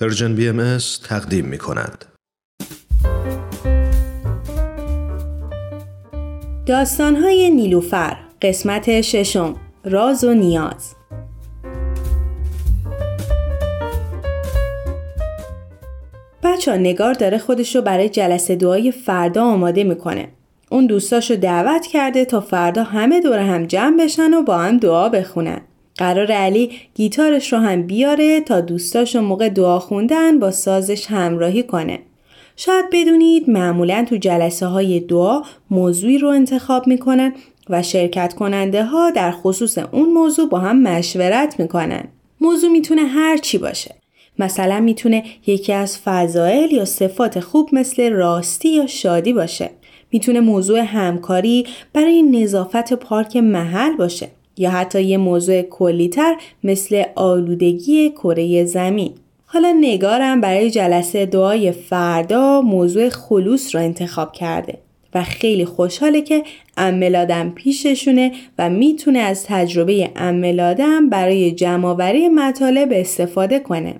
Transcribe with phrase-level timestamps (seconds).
[0.00, 2.04] پرژن بی ام تقدیم می کند.
[6.66, 9.54] داستانهای نیلوفر قسمت ششم
[9.84, 10.94] راز و نیاز
[16.42, 20.28] بچه نگار داره خودش رو برای جلسه دعای فردا آماده می‌کنه.
[20.70, 25.08] اون دوستاشو دعوت کرده تا فردا همه دور هم جمع بشن و با هم دعا
[25.08, 25.60] بخونن.
[25.98, 31.98] قرار علی گیتارش رو هم بیاره تا دوستاش موقع دعا خوندن با سازش همراهی کنه.
[32.56, 37.32] شاید بدونید معمولا تو جلسه های دعا موضوعی رو انتخاب می‌کنن
[37.70, 42.04] و شرکت کننده ها در خصوص اون موضوع با هم مشورت می‌کنن.
[42.40, 43.94] موضوع می‌تونه هر چی باشه.
[44.38, 49.70] مثلا می‌تونه یکی از فضائل یا صفات خوب مثل راستی یا شادی باشه.
[50.12, 54.28] می‌تونه موضوع همکاری برای نظافت پارک محل باشه.
[54.56, 59.12] یا حتی یه موضوع کلیتر مثل آلودگی کره زمین.
[59.46, 64.78] حالا نگارم برای جلسه دعای فردا موضوع خلوص را انتخاب کرده
[65.14, 66.42] و خیلی خوشحاله که
[66.76, 73.94] املادم پیششونه و می‌تونه از تجربه املادم برای جمعآوری مطالب استفاده کنه.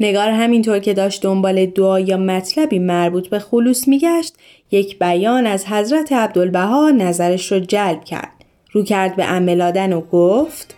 [0.00, 4.34] نگار همینطور که داشت دنبال دعا یا مطلبی مربوط به خلوص میگشت
[4.70, 8.37] یک بیان از حضرت عبدالبها نظرش رو جلب کرد.
[8.78, 10.74] رو کرد به املادن و گفت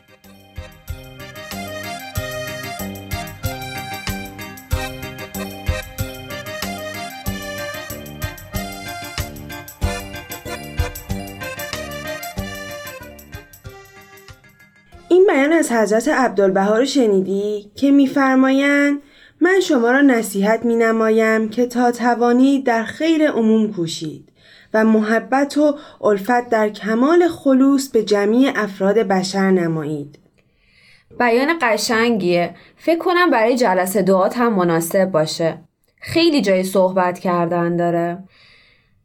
[15.09, 18.99] این بیان از حضرت عبدالبها رو شنیدی که میفرمایند
[19.41, 24.30] من شما را نصیحت می نمایم که تا توانی در خیر عموم کوشید.
[24.75, 30.19] و محبت و الفت در کمال خلوص به جمعی افراد بشر نمایید.
[31.19, 32.55] بیان قشنگیه.
[32.77, 35.59] فکر کنم برای جلسه دعات هم مناسب باشه.
[36.01, 38.19] خیلی جای صحبت کردن داره.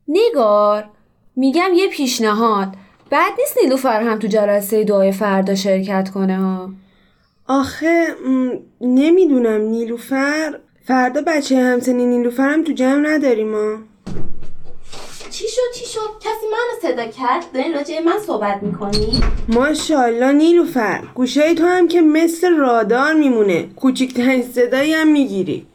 [0.07, 0.89] نگار
[1.35, 2.75] میگم یه پیشنهاد
[3.09, 6.69] بعد نیست نیلوفر هم تو جلسه دعای فردا شرکت کنه ها
[7.47, 8.05] آخه
[8.81, 13.77] نمی‌دونم نیلوفر فردا بچه همسنی نیلوفر هم تو جمع نداریم ها
[15.31, 21.03] چی شد چی شد؟ کسی منو صدا کرد؟ دارین راجع من صحبت می‌کنی؟ ماشاءالله نیلوفر
[21.15, 23.63] گوشای تو هم که مثل رادار میمونه.
[23.63, 25.67] کوچیکترین صدایی هم می‌گیری.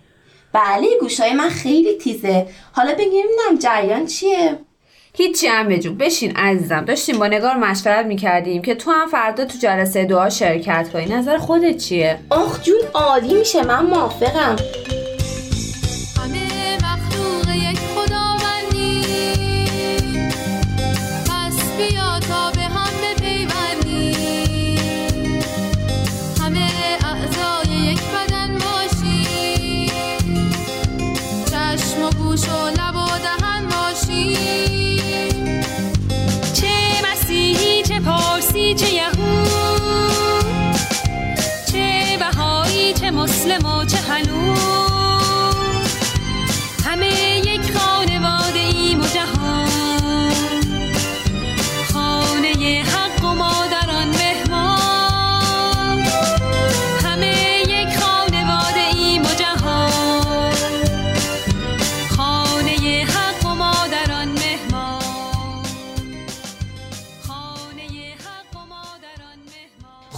[0.52, 2.46] بله گوشای من خیلی تیزه.
[2.72, 4.58] حالا بگیم نم جریان چیه؟
[5.14, 6.84] هیچی هم جون بشین عزیزم.
[6.84, 11.06] داشتیم با نگار مشورت می‌کردیم که تو هم فردا تو جلسه دعا شرکت کنی.
[11.06, 14.56] نظر خودت چیه؟ آخ جون عالی میشه من موافقم.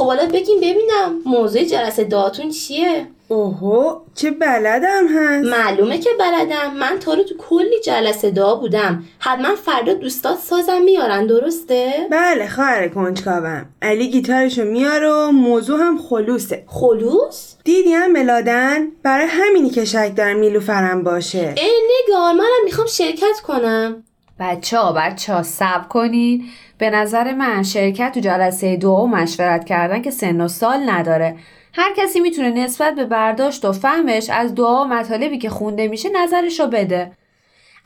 [0.03, 5.49] خب حالا بگیم ببینم موضوع جلسه دعاتون چیه؟ اوهو چه بلدم هست.
[5.49, 6.75] معلومه که بلدم.
[6.75, 9.05] من تا رو تو کلی جلسه دعا بودم.
[9.19, 13.67] حتما فردا دوستات سازم میارن درسته؟ بله خواهر کنجکاوم.
[13.83, 16.65] علی گیتارشو میاره و موضوع هم خلوصه.
[16.67, 21.55] خلوص؟ دیدی هم ملادن؟ برای همینی که شک دارم میلو فرم باشه.
[21.57, 21.73] ای
[22.09, 24.05] نگار منم می‌خوام شرکت کنم.
[24.43, 26.45] بچه ها بچه ها سب کنین.
[26.79, 31.37] به نظر من شرکت تو جلسه دو و مشورت کردن که سن و سال نداره.
[31.75, 36.09] هر کسی می‌تونه نسبت به برداشت و فهمش از دعا و مطالبی که خونده میشه
[36.23, 37.13] نظرش رو بده.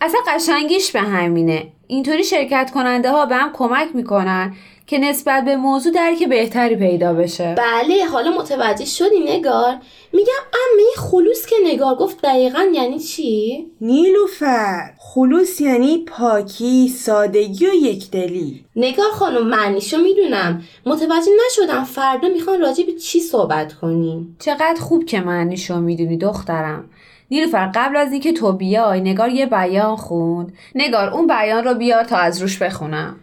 [0.00, 1.66] اصلا قشنگیش به همینه.
[1.86, 4.54] اینطوری شرکت کننده ها به هم کمک می‌کنن.
[4.86, 7.54] که نسبت به موضوع درک بهتری پیدا بشه.
[7.58, 9.76] بله حالا متوجه شدی نگار؟
[10.12, 17.74] میگم امه خلوص که نگار گفت دقیقا یعنی چی؟ نیلوفر خلوص یعنی پاکی سادگی و
[17.74, 20.62] یکدلی نگار خانم معنیشو می‌دونم.
[20.86, 24.36] متوجه نشدم فردا می‌خوان راجع به چی صحبت کنیم.
[24.40, 26.90] چقدر خوب که معنیشو می‌دونی دخترم.
[27.30, 30.52] نیلوفر قبل از اینکه تو بیای نگار یه بیان خوند.
[30.74, 33.16] نگار اون بیان رو بیار تا از روش بخونم.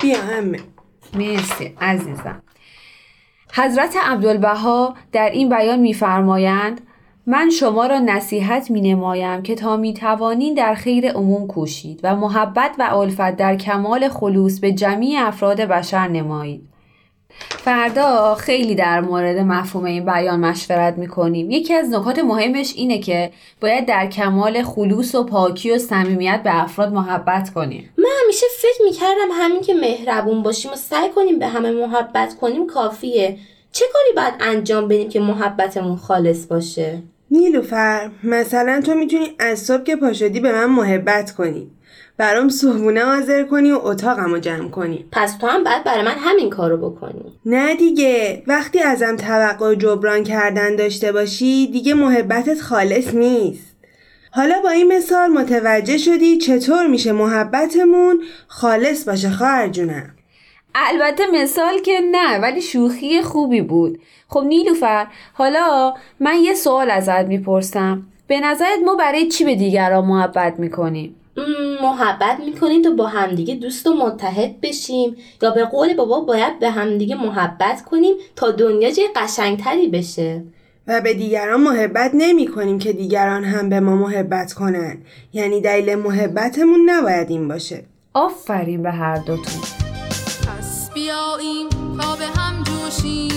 [0.00, 0.58] بیا همه
[1.14, 2.42] مرسی عزیزم
[3.54, 6.80] حضرت عبدالبها در این بیان میفرمایند
[7.26, 12.16] من شما را نصیحت می نمایم که تا می توانین در خیر عموم کوشید و
[12.16, 16.69] محبت و الفت در کمال خلوص به جمعی افراد بشر نمایید.
[17.48, 21.50] فردا خیلی در مورد مفهوم این بیان مشورت می‌کنیم.
[21.50, 26.62] یکی از نکات مهمش اینه که باید در کمال خلوص و پاکی و صمیمیت به
[26.62, 27.90] افراد محبت کنیم.
[27.98, 32.66] من همیشه فکر می‌کردم همین که مهربون باشیم و سعی کنیم به همه محبت کنیم
[32.66, 33.36] کافیه.
[33.72, 39.82] چه کاری باید انجام بدیم که محبتمون خالص باشه؟ نیلوفر مثلا تو می‌تونی از صبح
[39.82, 41.70] که پاشدی به من محبت کنی.
[42.16, 45.04] برام صبحونه حاضر کنی و اتاقمو جمع کنی.
[45.12, 47.38] پس تو هم باید برای من همین کارو بکنی.
[47.46, 48.42] نه دیگه.
[48.46, 53.76] وقتی ازم توقع جبران کردن داشته باشی دیگه محبتت خالص نیست.
[54.32, 60.10] حالا با این مثال متوجه شدی چطور میشه محبتمون خالص باشه خواهر جونم؟
[60.74, 64.00] البته مثال که نه ولی شوخی خوبی بود.
[64.28, 68.02] خب نیلوفر حالا من یه سوال ازت می‌پرسم.
[68.26, 71.16] به نظرت ما برای چی به دیگران محبت می‌کنیم؟
[71.82, 75.16] محبت می‌کنیم تا با همدیگه دوست و متحد بشیم.
[75.42, 80.42] یا به قول بابا باید به همدیگه محبت کنیم تا دنیا جای قشنگتری بشه.
[80.86, 84.98] و به دیگران محبت نمی کنیم که دیگران هم به ما محبت کنن.
[85.32, 87.84] یعنی دلیل محبتمون نباید این باشه.
[88.14, 89.60] آفرین به هر دوتون.
[90.48, 93.29] پس بیاییم تا به هم جوشیم.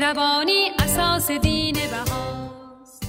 [0.00, 3.02] مهربانی اساس دین بهاست.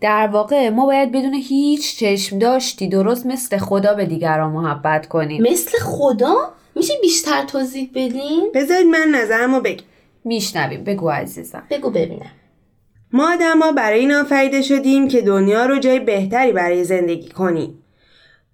[0.00, 5.42] در واقع ما باید بدون هیچ چشم داشتی درست مثل خدا به دیگران محبت کنیم.
[5.42, 9.84] مثل خدا؟ میشه بیشتر توضیح بدین؟ بذارید من نظرمو بگم.
[10.24, 10.84] میشنویم.
[10.84, 11.62] بگو عزیزم.
[11.70, 12.32] بگو ببینم.
[13.12, 17.84] ما آدما برای این آفریده شدیم که دنیا رو جای بهتری برای زندگی کنیم.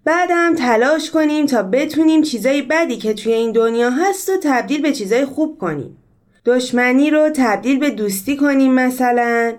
[0.05, 4.91] بعدم تلاش کنیم تا بتونیم چیزای بدی که توی این دنیا هست و تبدیل به
[4.91, 5.97] چیزای خوب کنیم.
[6.45, 9.53] دشمنی رو تبدیل به دوستی کنیم مثلا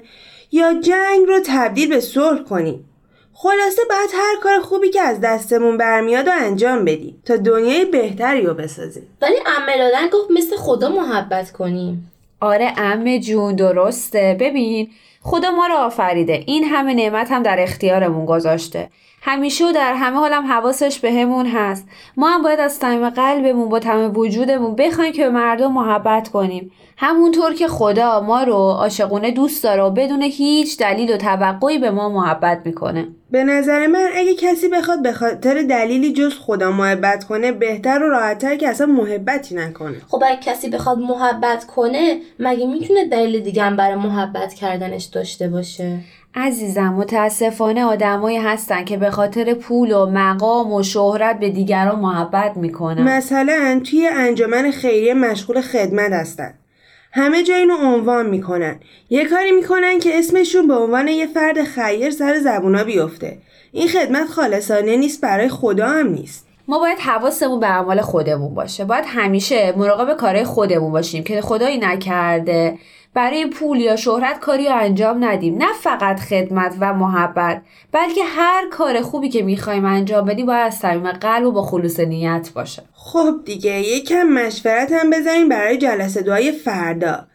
[0.53, 2.89] یا جنگ رو تبدیل به صلح کنیم.
[3.33, 8.43] خلاصه باید هر کار خوبی که از دستمون برمیاد و انجام بدیم تا دنیای بهتری
[8.43, 9.03] رو بسازیم.
[9.23, 12.13] ولی عمه دادن گفت مثل خدا محبت کنیم.
[12.41, 14.37] آره ام جون درسته.
[14.41, 14.91] ببین
[15.23, 16.45] خدا ما رو آفریده.
[16.47, 18.91] این همه نعمت هم در اختیارمون گذاشته.
[19.25, 21.89] همیشه و در همه حالم حواسش بهمون هست.
[22.17, 26.73] ما هم باید از صمیم قلبمون با تمام وجودمون بخوایم که به مردم محبت کنیم.
[26.97, 31.91] همونطور که خدا ما رو عاشقونه دوست داره و بدون هیچ دلیل و توقعی به
[31.91, 33.09] ما محبت می‌کنه.
[33.31, 38.09] به نظر من اگه کسی بخواد به خاطر دلیلی جز خدا محبت کنه بهتر و
[38.09, 39.97] راحتتر که اصلا محبتی نکنه.
[40.09, 45.49] خب اگه کسی بخواد محبت کنه مگه می‌تونه دلیل دیگه هم برای محبت کردنش داشته
[45.49, 45.99] باشه؟
[46.35, 52.57] عزیزم متاسفانه آدمایی هستن که به خاطر پول و مقام و شهرت به دیگران محبت
[52.57, 53.03] می‌کنن.
[53.03, 56.55] مثلا توی انجمن خیریه مشغول خدمت هستن.
[57.13, 58.77] همه جا اینو عنوان می‌کنن.
[59.11, 63.39] یه کاری می‌کنن که اسمشون به عنوان یه فرد خیر سر زبونا بیفته.
[63.73, 66.47] این خدمت خالصانه نیست برای خدا هم نیست.
[66.69, 68.85] ما باید حواسمون به اعمال خودمون باشه.
[68.85, 72.79] باید همیشه مراقب کارهای خودمون باشیم که خدایی نکرده.
[73.15, 75.59] برای پول یا شهرت کاری رو انجام ندیم.
[75.59, 80.75] نه فقط خدمت و محبت بلکه هر کار خوبی که می‌خوایم انجام بدیم باید از
[80.75, 82.83] صمیم قلب و با خلوص نیت باشه.
[82.95, 87.27] خب دیگه یکم مشورت هم بذاریم برای جلسه دعای فردا.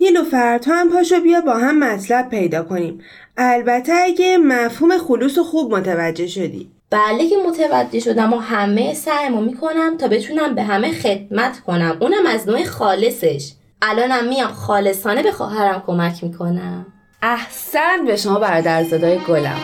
[0.00, 3.00] نیلوفر تو هم پاشو بیا با هم مطلب پیدا کنیم.
[3.36, 6.70] البته اگه مفهوم خلوص خوب متوجه شدی.
[6.92, 11.96] بله که متوجه شدم و همه سعیمو می‌کنم تا بتونم به همه خدمت کنم.
[12.00, 13.52] اونم از نوع خالصش.
[13.82, 16.86] الانم میام خالصانه به خواهرم کمک می‌کنم.
[17.22, 18.04] احسن.
[18.06, 19.58] به شما برادر زدای گلم.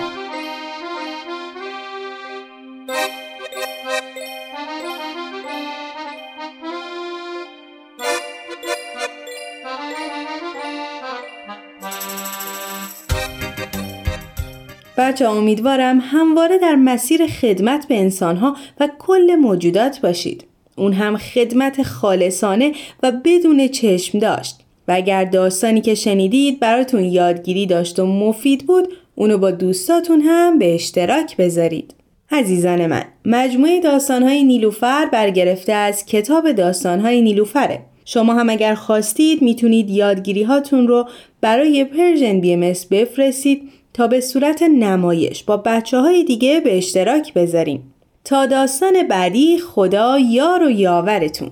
[14.98, 20.44] بچه امیدوارم همواره در مسیر خدمت به انسانها و کل موجودات باشید.
[20.76, 24.60] اون هم خدمت خالصانه و بدون چشم داشت.
[24.88, 30.58] و اگر داستانی که شنیدید براتون یادگیری داشت و مفید بود اونو با دوستاتون هم
[30.58, 31.94] به اشتراک بذارید.
[32.30, 39.90] عزیزان من مجموعه داستانهای نیلوفر برگرفته از کتاب داستانهای نیلوفره شما هم اگر خواستید می‌تونید
[39.90, 41.08] یادگیری هاتون رو
[41.40, 47.94] برای Persian BM بفرستید تا به صورت نمایش با بچه های دیگه به اشتراک بذاریم.
[48.24, 51.50] تا داستان بعدی خدا یار و یاورتون.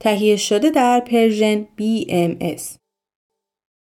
[0.00, 2.79] تهیه شده در پرژن BMS